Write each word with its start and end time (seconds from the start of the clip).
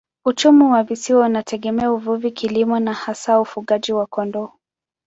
Uchumi 0.25 0.63
wa 0.63 0.83
visiwa 0.83 1.25
unategemea 1.25 1.91
uvuvi, 1.91 2.31
kilimo 2.31 2.79
na 2.79 2.93
hasa 2.93 3.39
ufugaji 3.39 3.93
wa 3.93 4.05
kondoo. 4.05 4.49